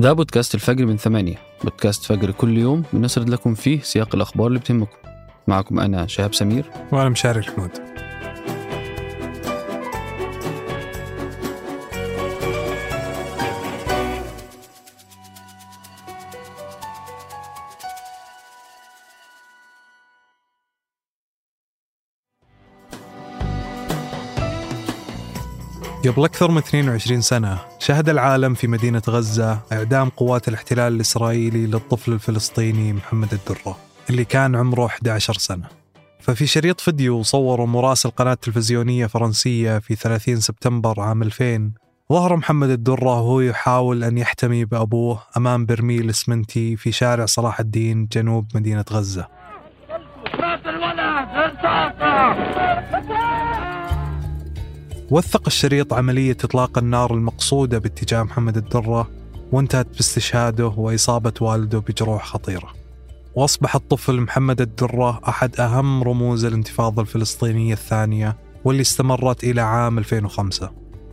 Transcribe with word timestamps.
ده 0.00 0.12
بودكاست 0.12 0.54
الفجر 0.54 0.86
من 0.86 0.96
ثمانية. 0.96 1.36
بودكاست 1.64 2.04
فجر 2.04 2.30
كل 2.30 2.58
يوم 2.58 2.82
بنسرد 2.92 3.28
لكم 3.28 3.54
فيه 3.54 3.80
سياق 3.80 4.14
الأخبار 4.14 4.46
اللي 4.46 4.58
بتهمكم. 4.58 4.96
معكم 5.46 5.80
أنا 5.80 6.06
شهاب 6.06 6.34
سمير. 6.34 6.64
وأنا 6.92 7.08
مشاري 7.08 7.38
الحمود 7.38 7.70
قبل 26.08 26.24
أكثر 26.24 26.50
من 26.50 26.58
22 26.58 27.20
سنة 27.20 27.58
شهد 27.78 28.08
العالم 28.08 28.54
في 28.54 28.66
مدينة 28.66 29.02
غزة 29.08 29.58
إعدام 29.72 30.08
قوات 30.08 30.48
الاحتلال 30.48 30.92
الإسرائيلي 30.92 31.66
للطفل 31.66 32.12
الفلسطيني 32.12 32.92
محمد 32.92 33.32
الدرة 33.32 33.76
اللي 34.10 34.24
كان 34.24 34.56
عمره 34.56 34.86
11 34.86 35.34
سنة. 35.34 35.64
ففي 36.20 36.46
شريط 36.46 36.80
فيديو 36.80 37.22
صوره 37.22 37.66
مراسل 37.66 38.10
قناة 38.10 38.34
تلفزيونية 38.34 39.06
فرنسية 39.06 39.78
في 39.78 39.94
30 39.94 40.36
سبتمبر 40.40 41.00
عام 41.00 41.22
2000 41.22 41.70
ظهر 42.12 42.36
محمد 42.36 42.70
الدرة 42.70 43.20
وهو 43.20 43.40
يحاول 43.40 44.04
أن 44.04 44.18
يحتمي 44.18 44.64
بأبوه 44.64 45.22
أمام 45.36 45.66
برميل 45.66 46.10
إسمنتي 46.10 46.76
في 46.76 46.92
شارع 46.92 47.26
صلاح 47.26 47.60
الدين 47.60 48.08
جنوب 48.12 48.46
مدينة 48.54 48.84
غزة. 48.92 49.28
وثق 55.10 55.42
الشريط 55.46 55.92
عملية 55.92 56.36
إطلاق 56.44 56.78
النار 56.78 57.14
المقصودة 57.14 57.78
باتجاه 57.78 58.22
محمد 58.22 58.56
الدرة 58.56 59.10
وانتهت 59.52 59.86
باستشهاده 59.96 60.66
وإصابة 60.66 61.32
والده 61.40 61.78
بجروح 61.78 62.26
خطيرة. 62.26 62.72
وأصبح 63.34 63.74
الطفل 63.74 64.20
محمد 64.20 64.60
الدرة 64.60 65.20
أحد 65.28 65.60
أهم 65.60 66.02
رموز 66.02 66.44
الانتفاضة 66.44 67.02
الفلسطينية 67.02 67.72
الثانية 67.72 68.36
واللي 68.64 68.80
استمرت 68.80 69.44
إلى 69.44 69.60
عام 69.60 69.98
2005 69.98 70.70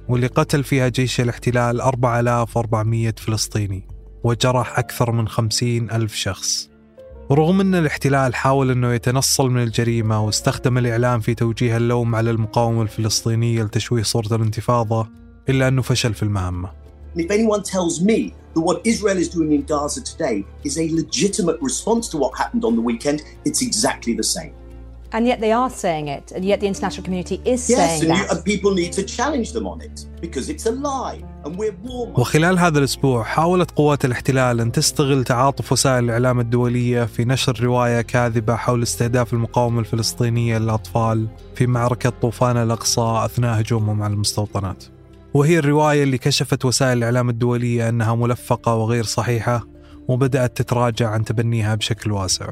واللي 0.09 0.27
قتل 0.27 0.63
فيها 0.63 0.87
جيش 0.87 1.21
الاحتلال 1.21 1.81
4400 1.81 3.13
فلسطيني 3.17 3.87
وجرح 4.23 4.79
أكثر 4.79 5.11
من 5.11 5.27
50 5.27 5.91
ألف 5.91 6.15
شخص. 6.15 6.69
ورغم 7.29 7.61
أن 7.61 7.75
الاحتلال 7.75 8.35
حاول 8.35 8.71
أنه 8.71 8.93
يتنصل 8.93 9.49
من 9.49 9.63
الجريمة 9.63 10.25
واستخدم 10.25 10.77
الإعلام 10.77 11.19
في 11.19 11.35
توجيه 11.35 11.77
اللوم 11.77 12.15
على 12.15 12.31
المقاومة 12.31 12.81
الفلسطينية 12.81 13.63
لتشويه 13.63 14.03
صورة 14.03 14.35
الانتفاضة 14.35 15.07
إلا 15.49 15.67
أنه 15.67 15.81
فشل 15.81 16.13
في 16.13 16.23
المهمة 16.23 16.69
If 17.17 17.31
anyone 17.31 17.63
tells 17.63 18.01
me 18.01 18.33
that 18.53 18.61
what 18.61 18.81
Israel 18.83 19.17
is 19.17 19.29
doing 19.29 19.51
in 19.53 19.61
Gaza 19.63 20.01
today 20.01 20.45
is 20.63 20.77
a 20.77 20.89
legitimate 21.01 21.57
response 21.61 22.09
to 22.09 22.17
what 22.17 22.31
happened 22.37 22.65
on 22.65 22.75
the 22.75 22.81
weekend, 22.81 23.23
it's 23.45 23.61
exactly 23.61 24.13
the 24.13 24.27
same. 24.37 24.53
And 25.15 25.25
yet 25.31 25.39
they 25.39 25.53
are 25.61 25.69
saying 25.69 26.07
it, 26.17 26.25
and 26.35 26.43
yet 26.43 26.59
the 26.59 26.67
international 26.67 27.03
community 27.07 27.37
is 27.53 27.69
yes, 27.69 27.79
saying 27.79 28.01
and, 28.01 28.11
that. 28.11 28.23
You, 28.23 28.35
and 28.35 28.45
people 28.53 28.71
need 28.81 28.91
to 28.99 29.03
challenge 29.17 29.49
them 29.53 29.65
on 29.65 29.77
it 29.87 29.95
because 30.19 30.49
it's 30.49 30.65
a 30.65 30.71
lie 30.71 31.19
and 31.45 31.57
we're 31.57 31.75
warm. 31.83 32.13
وخلال 32.19 32.59
هذا 32.59 32.79
الأسبوع 32.79 33.23
حاولت 33.23 33.71
قوات 33.71 34.05
الاحتلال 34.05 34.61
أن 34.61 34.71
تستغل 34.71 35.23
تعاطف 35.23 35.71
وسائل 35.71 36.03
الإعلام 36.03 36.39
الدولية 36.39 37.05
في 37.05 37.25
نشر 37.25 37.63
رواية 37.63 38.01
كاذبة 38.01 38.55
حول 38.55 38.83
استهداف 38.83 39.33
المقاومة 39.33 39.79
الفلسطينية 39.79 40.57
للأطفال 40.57 41.27
في 41.55 41.67
معركة 41.67 42.09
طوفان 42.09 42.57
الأقصى 42.57 43.21
أثناء 43.25 43.59
هجومهم 43.59 44.03
على 44.03 44.13
المستوطنات 44.13 44.83
وهي 45.33 45.59
الرواية 45.59 46.03
اللي 46.03 46.17
كشفت 46.17 46.65
وسائل 46.65 46.97
الإعلام 46.97 47.29
الدولية 47.29 47.89
أنها 47.89 48.15
ملفقة 48.15 48.75
وغير 48.75 49.03
صحيحة 49.03 49.67
وبدأت 50.07 50.57
تتراجع 50.57 51.09
عن 51.09 51.25
تبنيها 51.25 51.75
بشكل 51.75 52.11
واسع 52.11 52.49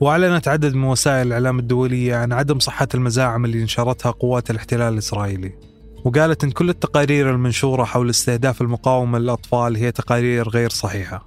وأعلنت 0.00 0.48
عدد 0.48 0.74
من 0.74 0.84
وسائل 0.84 1.26
الإعلام 1.26 1.58
الدولية 1.58 2.16
عن 2.16 2.32
عدم 2.32 2.58
صحة 2.58 2.88
المزاعم 2.94 3.44
اللي 3.44 3.62
نشرتها 3.62 4.10
قوات 4.10 4.50
الاحتلال 4.50 4.92
الإسرائيلي. 4.92 5.52
وقالت 6.04 6.44
إن 6.44 6.50
كل 6.50 6.70
التقارير 6.70 7.30
المنشورة 7.30 7.84
حول 7.84 8.10
استهداف 8.10 8.60
المقاومة 8.60 9.18
للأطفال 9.18 9.76
هي 9.76 9.92
تقارير 9.92 10.48
غير 10.48 10.70
صحيحة. 10.70 11.26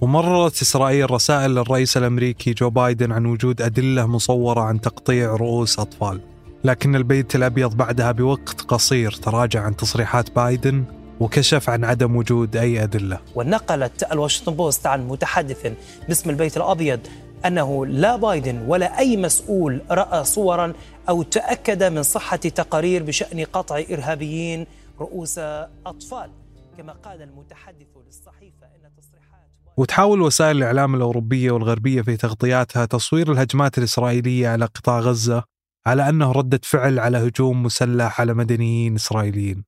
ومررت 0.00 0.62
إسرائيل 0.62 1.10
رسائل 1.10 1.50
للرئيس 1.50 1.96
الأمريكي 1.96 2.52
جو 2.52 2.70
بايدن 2.70 3.12
عن 3.12 3.26
وجود 3.26 3.62
أدلة 3.62 4.06
مصورة 4.06 4.60
عن 4.60 4.80
تقطيع 4.80 5.36
رؤوس 5.36 5.78
أطفال. 5.78 6.20
لكن 6.64 6.96
البيت 6.96 7.36
الأبيض 7.36 7.76
بعدها 7.76 8.12
بوقت 8.12 8.60
قصير 8.60 9.12
تراجع 9.12 9.62
عن 9.62 9.76
تصريحات 9.76 10.36
بايدن 10.36 10.84
وكشف 11.20 11.70
عن 11.70 11.84
عدم 11.84 12.16
وجود 12.16 12.56
أي 12.56 12.82
أدلة. 12.82 13.18
ونقلت 13.34 14.12
الواشنطن 14.12 14.54
بوست 14.54 14.86
عن 14.86 15.08
متحدث 15.08 15.72
باسم 16.08 16.30
البيت 16.30 16.56
الأبيض 16.56 17.00
أنه 17.46 17.86
لا 17.86 18.16
بايدن 18.16 18.64
ولا 18.68 18.98
أي 18.98 19.16
مسؤول 19.16 19.82
رأى 19.90 20.24
صورا 20.24 20.72
أو 21.08 21.22
تأكد 21.22 21.82
من 21.82 22.02
صحة 22.02 22.36
تقارير 22.36 23.02
بشأن 23.02 23.44
قطع 23.44 23.82
إرهابيين 23.90 24.66
رؤوس 25.00 25.38
أطفال 25.86 26.30
كما 26.78 26.92
قال 26.92 27.22
المتحدث 27.22 27.86
للصحيفة 28.06 28.66
أن 28.66 28.90
تصريحات 28.96 29.48
وتحاول 29.76 30.22
وسائل 30.22 30.56
الإعلام 30.56 30.94
الأوروبية 30.94 31.50
والغربية 31.50 32.02
في 32.02 32.16
تغطياتها 32.16 32.86
تصوير 32.86 33.32
الهجمات 33.32 33.78
الإسرائيلية 33.78 34.48
على 34.48 34.64
قطاع 34.64 35.00
غزة 35.00 35.44
على 35.86 36.08
أنه 36.08 36.32
ردة 36.32 36.60
فعل 36.62 36.98
على 36.98 37.18
هجوم 37.18 37.62
مسلح 37.62 38.20
على 38.20 38.34
مدنيين 38.34 38.94
إسرائيليين. 38.94 39.64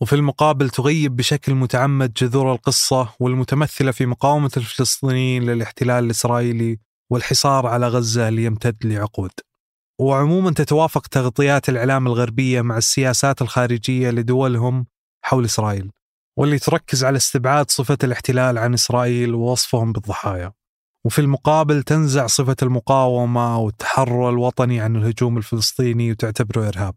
وفي 0.00 0.12
المقابل 0.12 0.70
تغيب 0.70 1.16
بشكل 1.16 1.54
متعمد 1.54 2.12
جذور 2.12 2.52
القصة 2.52 3.08
والمتمثلة 3.20 3.92
في 3.92 4.06
مقاومة 4.06 4.50
الفلسطينيين 4.56 5.42
للاحتلال 5.42 6.04
الإسرائيلي 6.04 6.78
والحصار 7.10 7.66
على 7.66 7.88
غزة 7.88 8.28
اللي 8.28 8.44
يمتد 8.44 8.86
لعقود. 8.86 9.30
وعموما 10.00 10.50
تتوافق 10.50 11.06
تغطيات 11.06 11.68
الإعلام 11.68 12.06
الغربية 12.06 12.62
مع 12.62 12.76
السياسات 12.76 13.42
الخارجية 13.42 14.10
لدولهم 14.10 14.86
حول 15.24 15.44
إسرائيل 15.44 15.90
واللي 16.38 16.58
تركز 16.58 17.04
على 17.04 17.16
استبعاد 17.16 17.70
صفة 17.70 17.98
الاحتلال 18.04 18.58
عن 18.58 18.74
إسرائيل 18.74 19.34
ووصفهم 19.34 19.92
بالضحايا. 19.92 20.52
وفي 21.04 21.20
المقابل 21.20 21.82
تنزع 21.82 22.26
صفة 22.26 22.56
المقاومة 22.62 23.58
والتحرر 23.58 24.30
الوطني 24.30 24.80
عن 24.80 24.96
الهجوم 24.96 25.36
الفلسطيني 25.38 26.10
وتعتبره 26.10 26.68
إرهاب. 26.68 26.94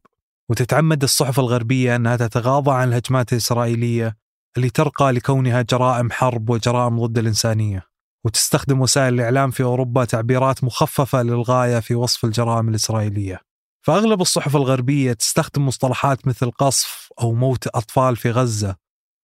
وتتعمد 0.50 1.04
الصحف 1.04 1.40
الغربية 1.40 1.96
أنها 1.96 2.16
تتغاضى 2.16 2.72
عن 2.72 2.88
الهجمات 2.88 3.32
الإسرائيلية 3.34 4.18
اللي 4.58 4.70
ترقى 4.70 5.12
لكونها 5.12 5.62
جرائم 5.62 6.12
حرب 6.12 6.50
وجرائم 6.50 7.06
ضد 7.06 7.18
الإنسانية. 7.18 7.93
وتستخدم 8.26 8.82
وسائل 8.82 9.14
الإعلام 9.14 9.52
في 9.52 9.64
أوروبا 9.64 10.06
تعبيرات 10.06 10.64
مخففة 10.64 11.24
للغاية 11.24 11.80
في 11.80 11.96
وصف 11.96 12.26
الجرائم 12.26 12.70
الإسرائيلية. 12.70 13.42
فأغلب 13.82 14.22
الصحف 14.22 14.56
الغربية 14.56 15.14
تستخدم 15.14 15.68
مصطلحات 15.68 16.28
مثل 16.28 16.52
قصف 16.52 17.10
أو 17.22 17.34
موت 17.34 17.68
أطفال 17.68 18.16
في 18.16 18.32
غزة 18.32 18.76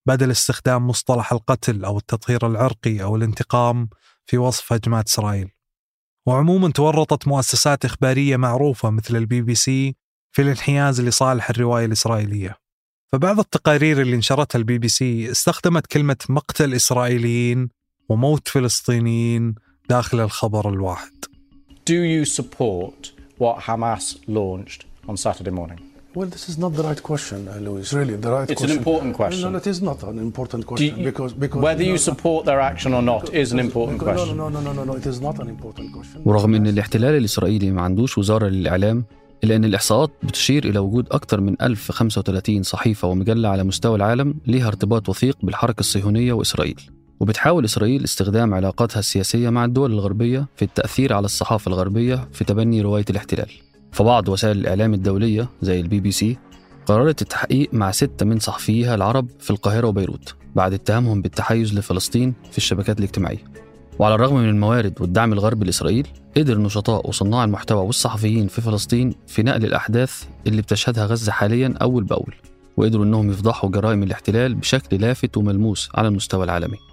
بدل 0.08 0.30
استخدام 0.30 0.86
مصطلح 0.86 1.32
القتل 1.32 1.84
أو 1.84 1.98
التطهير 1.98 2.46
العرقي 2.46 3.02
أو 3.02 3.16
الانتقام 3.16 3.88
في 4.26 4.38
وصف 4.38 4.72
هجمات 4.72 5.08
إسرائيل. 5.08 5.50
وعموما 6.26 6.72
تورطت 6.72 7.28
مؤسسات 7.28 7.84
إخبارية 7.84 8.36
معروفة 8.36 8.90
مثل 8.90 9.16
البي 9.16 9.42
بي 9.42 9.54
سي 9.54 9.96
في 10.32 10.42
الانحياز 10.42 11.00
لصالح 11.00 11.50
الرواية 11.50 11.86
الإسرائيلية. 11.86 12.56
فبعض 13.12 13.38
التقارير 13.38 14.00
اللي 14.00 14.16
نشرتها 14.16 14.58
البي 14.58 14.78
بي 14.78 14.88
سي 14.88 15.30
استخدمت 15.30 15.86
كلمة 15.86 16.16
مقتل 16.28 16.74
إسرائيليين 16.74 17.68
وموت 18.10 18.48
فلسطينيين 18.48 19.54
داخل 19.88 20.20
الخبر 20.20 20.68
الواحد 20.68 21.10
Do 21.90 21.92
you 22.14 22.24
support 22.40 23.00
what 23.42 23.56
Hamas 23.66 24.04
launched 24.38 24.80
on 25.08 25.16
Saturday 25.16 25.50
morning? 25.60 25.80
Well, 26.16 26.28
this 26.36 26.44
is 26.50 26.56
not 26.64 26.72
the 26.78 26.84
right 26.88 27.02
question, 27.10 27.38
uh, 27.48 27.52
Louis. 27.66 27.84
Really, 27.98 28.16
the 28.26 28.32
right 28.36 28.48
It's 28.50 28.60
question. 28.60 28.70
an 28.70 28.78
important 28.82 29.12
question. 29.20 29.42
No, 29.46 29.50
no, 29.54 29.58
it 29.64 29.68
is 29.74 29.80
not 29.90 29.98
an 30.12 30.18
important 30.28 30.62
question 30.70 30.94
you- 30.98 31.08
because 31.10 31.32
because 31.44 31.62
whether 31.68 31.84
you 31.90 31.96
no, 31.98 32.02
no, 32.02 32.08
support 32.10 32.40
their 32.48 32.60
action 32.72 32.90
or 32.98 33.02
not 33.12 33.22
is 33.42 33.48
an 33.54 33.60
important 33.68 33.96
because- 34.00 34.18
question. 34.18 34.36
No, 34.42 34.46
no, 34.54 34.60
no, 34.66 34.68
no, 34.68 34.72
no, 34.78 34.82
no. 34.90 34.94
It 35.02 35.06
is 35.12 35.18
not 35.28 35.36
an 35.44 35.48
important 35.56 35.86
question. 35.96 36.18
ورغم 36.24 36.54
أن 36.54 36.66
الاحتلال 36.66 37.14
الإسرائيلي 37.16 37.70
ما 37.70 37.82
عندوش 37.82 38.18
وزارة 38.18 38.48
للإعلام 38.48 39.04
إلا 39.44 39.56
أن 39.56 39.64
الإحصاءات 39.64 40.10
بتشير 40.22 40.64
إلى 40.64 40.78
وجود 40.78 41.06
أكثر 41.10 41.40
من 41.40 41.56
1035 41.62 42.62
صحيفة 42.62 43.08
ومجلة 43.08 43.48
على 43.48 43.64
مستوى 43.64 43.96
العالم 43.96 44.34
ليها 44.46 44.68
ارتباط 44.68 45.08
وثيق 45.08 45.36
بالحركة 45.42 45.80
الصهيونية 45.80 46.32
وإسرائيل 46.32 46.80
وبتحاول 47.20 47.64
إسرائيل 47.64 48.04
استخدام 48.04 48.54
علاقاتها 48.54 49.00
السياسية 49.00 49.50
مع 49.50 49.64
الدول 49.64 49.92
الغربية 49.92 50.46
في 50.56 50.64
التأثير 50.64 51.12
على 51.12 51.24
الصحافة 51.24 51.68
الغربية 51.68 52.28
في 52.32 52.44
تبني 52.44 52.80
رواية 52.80 53.04
الاحتلال. 53.10 53.50
فبعض 53.92 54.28
وسائل 54.28 54.58
الإعلام 54.58 54.94
الدولية 54.94 55.48
زي 55.62 55.80
البي 55.80 56.00
بي 56.00 56.10
سي 56.10 56.36
قررت 56.86 57.22
التحقيق 57.22 57.68
مع 57.72 57.90
ستة 57.90 58.26
من 58.26 58.38
صحفيها 58.38 58.94
العرب 58.94 59.28
في 59.38 59.50
القاهرة 59.50 59.86
وبيروت 59.86 60.34
بعد 60.54 60.72
اتهامهم 60.74 61.22
بالتحيز 61.22 61.74
لفلسطين 61.74 62.34
في 62.50 62.58
الشبكات 62.58 62.98
الاجتماعية. 62.98 63.44
وعلى 63.98 64.14
الرغم 64.14 64.36
من 64.36 64.48
الموارد 64.48 64.94
والدعم 65.00 65.32
الغربي 65.32 65.64
لإسرائيل 65.64 66.06
قدر 66.36 66.58
نشطاء 66.58 67.08
وصناع 67.08 67.44
المحتوى 67.44 67.86
والصحفيين 67.86 68.48
في 68.48 68.60
فلسطين 68.60 69.14
في 69.26 69.42
نقل 69.42 69.64
الأحداث 69.64 70.24
اللي 70.46 70.62
بتشهدها 70.62 71.06
غزة 71.06 71.32
حاليا 71.32 71.74
أول 71.82 72.04
بأول 72.04 72.34
وقدروا 72.76 73.04
إنهم 73.04 73.30
يفضحوا 73.30 73.70
جرائم 73.70 74.02
الاحتلال 74.02 74.54
بشكل 74.54 75.00
لافت 75.00 75.36
وملموس 75.36 75.88
على 75.94 76.08
المستوى 76.08 76.44
العالمي. 76.44 76.89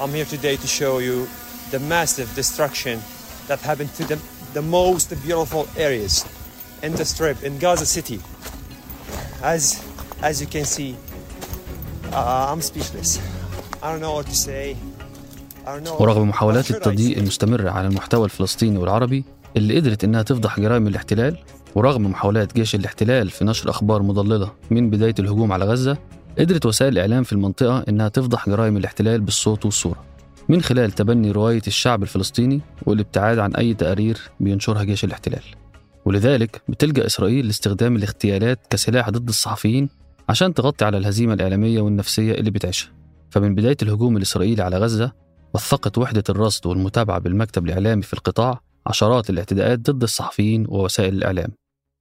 I'm 0.00 0.12
here 0.18 0.26
today 0.36 0.56
to 0.56 0.66
show 0.66 0.98
you 0.98 1.26
the 1.70 1.80
massive 1.94 2.28
destruction 2.34 3.00
that 3.48 3.60
happened 3.60 3.92
to 3.98 4.04
the, 4.04 4.18
the 4.52 4.62
most 4.62 5.08
beautiful 5.26 5.66
areas 5.76 6.14
in 6.82 6.92
the 6.92 7.04
strip 7.04 7.42
in 7.42 7.58
Gaza 7.58 7.86
City. 7.86 8.20
As 9.42 9.62
as 10.22 10.34
you 10.42 10.48
can 10.54 10.64
see, 10.64 10.90
uh, 12.12 12.50
I'm 12.50 12.60
speechless. 12.60 13.10
I 13.82 13.86
don't 13.90 14.02
know 14.06 14.14
what 14.18 14.26
to 14.26 14.34
say. 14.48 14.76
I 15.66 15.72
don't 15.74 15.84
know. 15.84 16.00
ورغم 16.00 16.28
محاولات 16.28 16.70
التضييق? 16.70 17.18
المستمرة 17.18 17.70
على 17.70 17.86
المحتوى 17.86 18.24
الفلسطيني 18.24 18.78
والعربي 18.78 19.24
اللي 19.56 19.76
قدرت 19.80 20.04
إنها 20.04 20.22
تفضح 20.22 20.60
جرائم 20.60 20.86
الاحتلال 20.86 21.38
ورغم 21.74 22.02
محاولات 22.06 22.54
جيش 22.54 22.74
الاحتلال 22.74 23.30
في 23.30 23.44
نشر 23.44 23.70
أخبار 23.70 24.02
مضللة 24.02 24.52
من 24.70 24.90
بداية 24.90 25.14
الهجوم 25.18 25.52
على 25.52 25.64
غزة 25.64 25.98
قدرت 26.38 26.66
وسائل 26.66 26.92
الإعلام 26.92 27.22
في 27.22 27.32
المنطقة 27.32 27.84
إنها 27.88 28.08
تفضح 28.08 28.48
جرائم 28.48 28.76
الاحتلال 28.76 29.20
بالصوت 29.20 29.64
والصورة. 29.64 30.04
من 30.48 30.62
خلال 30.62 30.92
تبني 30.92 31.30
رواية 31.30 31.62
الشعب 31.66 32.02
الفلسطيني 32.02 32.60
والابتعاد 32.86 33.38
عن 33.38 33.54
أي 33.54 33.74
تقارير 33.74 34.18
بينشرها 34.40 34.84
جيش 34.84 35.04
الاحتلال. 35.04 35.42
ولذلك 36.04 36.62
بتلجأ 36.68 37.06
إسرائيل 37.06 37.46
لاستخدام 37.46 37.96
الاغتيالات 37.96 38.66
كسلاح 38.70 39.10
ضد 39.10 39.28
الصحفيين 39.28 39.88
عشان 40.28 40.54
تغطي 40.54 40.84
على 40.84 40.98
الهزيمة 40.98 41.34
الإعلامية 41.34 41.80
والنفسية 41.80 42.32
اللي 42.34 42.50
بتعيشها. 42.50 42.92
فمن 43.30 43.54
بداية 43.54 43.76
الهجوم 43.82 44.16
الإسرائيلي 44.16 44.62
على 44.62 44.78
غزة 44.78 45.12
وثقت 45.54 45.98
وحدة 45.98 46.24
الرصد 46.28 46.66
والمتابعة 46.66 47.18
بالمكتب 47.18 47.66
الإعلامي 47.66 48.02
في 48.02 48.12
القطاع 48.12 48.60
عشرات 48.86 49.30
الاعتداءات 49.30 49.78
ضد 49.90 50.02
الصحفيين 50.02 50.66
ووسائل 50.68 51.14
الإعلام. 51.14 51.50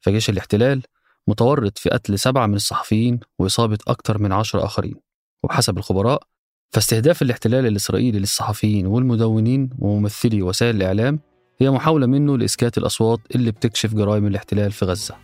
فجيش 0.02 0.30
الاحتلال 0.30 0.82
متورط 1.28 1.78
في 1.78 1.90
قتل 1.90 2.20
سبعة 2.20 2.46
من 2.46 2.56
الصحفيين 2.56 3.20
وإصابة 3.40 3.78
أكثر 3.88 4.18
من 4.18 4.32
عشر 4.32 4.66
آخرين. 4.66 4.96
وبحسب 5.44 5.78
الخبراء 5.78 6.24
فاستهداف 6.72 7.22
الاحتلال 7.22 7.68
الإسرائيلي 7.68 8.20
للصحفيين 8.20 8.86
والمدونين 8.88 9.70
وممثلي 9.80 10.42
وسائل 10.42 10.76
الإعلام 10.76 11.20
هي 11.60 11.70
محاولة 11.70 12.08
منه 12.08 12.38
لإسكات 12.38 12.78
الأصوات 12.78 13.20
اللي 13.36 13.52
بتكشف 13.52 13.94
جرائم 13.94 14.28
الاحتلال 14.28 14.72
في 14.72 14.86
غزة 14.86 15.16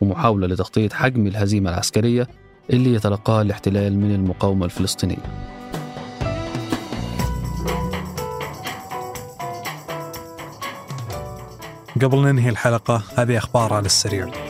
ومحاولة 0.00 0.46
لتغطية 0.46 0.88
حجم 0.88 1.26
الهزيمة 1.26 1.70
العسكرية 1.70 2.28
اللي 2.70 2.94
يتلقاها 2.94 3.42
الاحتلال 3.42 3.98
من 3.98 4.14
المقاومة 4.14 4.64
الفلسطينية. 4.64 5.46
قبل 12.02 12.18
ننهي 12.18 12.48
الحلقة 12.48 13.02
هذه 13.16 13.38
أخبار 13.38 13.72
على 13.72 13.86
السريع. 13.86 14.45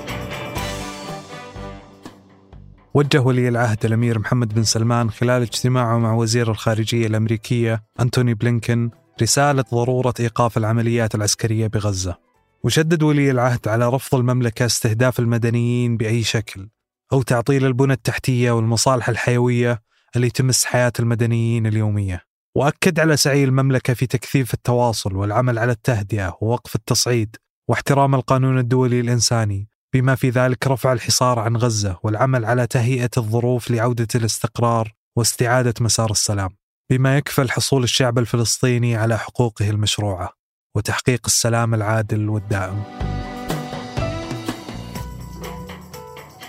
وجه 2.96 3.20
ولي 3.20 3.48
العهد 3.48 3.84
الأمير 3.84 4.19
محمد 4.19 4.54
بن 4.54 4.62
سلمان 4.62 5.10
خلال 5.10 5.43
اجتماعه 5.43 5.98
مع 5.98 6.14
وزير 6.14 6.50
الخارجية 6.50 7.06
الأمريكية 7.06 7.84
أنتوني 8.00 8.34
بلينكن 8.34 8.90
رسالة 9.22 9.64
ضرورة 9.75 10.14
إيقاف 10.20 10.58
العمليات 10.58 11.14
العسكرية 11.14 11.66
بغزة. 11.66 12.16
وشدد 12.64 13.02
ولي 13.02 13.31
العهد 13.31 13.69
على 13.69 13.88
رفض 13.88 14.19
المملكة 14.19 14.66
استهداف 14.66 15.20
المدنيين 15.20 15.96
بأي 15.96 16.22
شكل 16.22 16.69
أو 17.12 17.22
تعطيل 17.22 17.66
البنى 17.66 17.93
التحتية 17.93 18.50
والمصالح 18.50 19.08
الحيوية 19.08 19.82
اللي 20.16 20.31
تمس 20.31 20.64
حياة 20.64 20.93
المدنيين 21.00 21.66
اليومية. 21.66 22.22
وأكد 22.54 23.00
على 23.00 23.16
سعي 23.16 23.44
المملكة 23.44 23.94
في 23.94 24.06
تكثيف 24.06 24.54
التواصل 24.54 25.16
والعمل 25.16 25.58
على 25.58 25.72
التهدئة 25.72 26.38
ووقف 26.40 26.75
التصعيد 26.75 27.37
واحترام 27.69 28.14
القانون 28.14 28.58
الدولي 28.58 29.00
الإنساني 29.00 29.69
بما 29.96 30.14
في 30.14 30.31
ذلك 30.31 30.66
رفع 30.66 30.93
الحصار 30.93 31.38
عن 31.38 31.56
غزة 31.56 31.98
والعمل 32.02 32.44
على 32.44 32.66
تهيئة 32.66 33.10
الظروف 33.16 33.70
لعودة 33.70 34.08
الاستقرار 34.14 34.93
واستعادة 35.16 35.75
مسار 35.81 36.10
السلام 36.10 36.50
بما 36.90 37.16
يكفل 37.16 37.50
حصول 37.50 37.82
الشعب 37.82 38.19
الفلسطيني 38.19 38.96
على 38.96 39.19
حقوقه 39.19 39.70
المشروعة 39.70 40.32
وتحقيق 40.76 41.20
السلام 41.26 41.75
العادل 41.75 42.28
والدائم. 42.28 42.82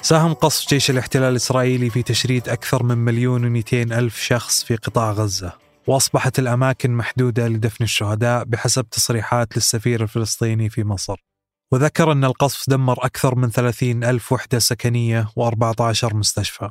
ساهم 0.02 0.34
قصف 0.34 0.70
جيش 0.70 0.90
الاحتلال 0.90 1.32
الإسرائيلي 1.32 1.90
في 1.90 2.04
تشريد 2.04 2.50
أكثر 2.50 2.84
من 2.84 2.98
مليون 2.98 3.46
ومئتين 3.46 3.94
ألف 3.94 4.20
شخص 4.20 4.64
في 4.64 4.76
قطاع 4.76 5.12
غزة 5.12 5.54
وأصبحت 5.88 6.40
الأماكن 6.40 6.92
محدودة 6.92 7.48
لدفن 7.48 7.84
الشهداء 7.84 8.44
بحسب 8.44 8.90
تصريحات 8.90 9.56
للسفير 9.56 10.04
الفلسطيني 10.04 10.70
في 10.70 10.84
مصر. 10.84 11.28
وذكر 11.74 12.12
أن 12.12 12.24
القصف 12.24 12.70
دمر 12.70 13.06
أكثر 13.06 13.36
من 13.36 13.50
30 13.50 14.04
ألف 14.04 14.32
وحدة 14.32 14.60
سكنية 14.60 15.30
و14 15.40 16.14
مستشفى 16.14 16.70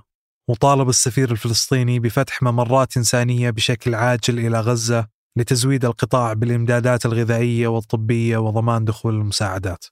وطالب 0.48 0.88
السفير 0.88 1.30
الفلسطيني 1.30 1.98
بفتح 1.98 2.42
ممرات 2.42 2.96
إنسانية 2.96 3.50
بشكل 3.50 3.94
عاجل 3.94 4.38
إلى 4.38 4.60
غزة 4.60 5.06
لتزويد 5.36 5.84
القطاع 5.84 6.32
بالإمدادات 6.32 7.06
الغذائية 7.06 7.68
والطبية 7.68 8.38
وضمان 8.38 8.84
دخول 8.84 9.14
المساعدات. 9.14 9.84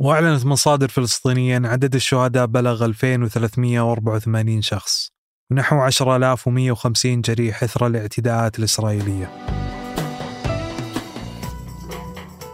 وأعلنت 0.00 0.46
مصادر 0.46 0.88
فلسطينية 0.88 1.56
أن 1.56 1.66
عدد 1.66 1.94
الشهداء 1.94 2.46
بلغ 2.46 2.84
2384 2.84 4.62
شخص 4.62 5.12
ونحو 5.50 5.76
10150 5.76 7.20
جريح 7.20 7.62
إثر 7.62 7.86
الاعتداءات 7.86 8.58
الإسرائيلية. 8.58 9.61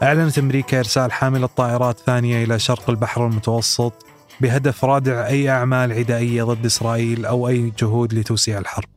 أعلنت 0.03 0.39
أمريكا 0.39 0.79
إرسال 0.79 1.13
حاملة 1.13 1.47
طائرات 1.47 1.99
ثانية 1.99 2.45
إلى 2.45 2.59
شرق 2.59 2.91
البحر 2.91 3.27
المتوسط 3.27 3.93
بهدف 4.41 4.85
ردع 4.85 5.27
أي 5.27 5.51
أعمال 5.51 5.93
عدائية 5.93 6.43
ضد 6.43 6.67
إسرائيل 6.67 7.27
أو 7.27 7.49
أي 7.49 7.73
جهود 7.79 8.15
لتوسيع 8.15 8.59
الحرب. 8.59 8.89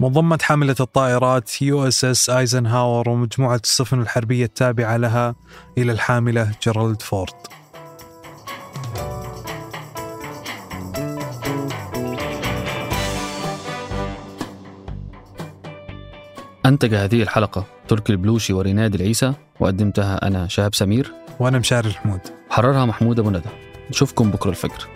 منضمة 0.00 0.38
حاملة 0.42 0.76
الطائرات 0.80 1.62
USS 1.62 2.30
آيزنهاور 2.30 3.08
ومجموعة 3.08 3.60
السفن 3.64 4.00
الحربية 4.00 4.44
التابعة 4.44 4.96
لها 4.96 5.34
إلى 5.78 5.92
الحاملة 5.92 6.52
جيرالد 6.62 7.02
فورد. 7.02 7.34
أنتج 16.68 16.94
هذه 16.94 17.22
الحلقة 17.22 17.64
تركي 17.88 18.12
البلوشي 18.12 18.52
وريناد 18.52 18.94
العيسى 18.94 19.32
وقدمتها 19.60 20.26
أنا 20.26 20.48
شهاب 20.48 20.74
سمير. 20.74 21.12
وأنا 21.40 21.58
مشاري 21.58 21.88
الحمود. 21.88 22.20
حررها 22.50 22.84
محمود 22.84 23.18
أبو 23.18 23.30
ندى. 23.30 23.48
نشوفكم 23.90 24.30
بكرة 24.30 24.50
الفجر. 24.50 24.88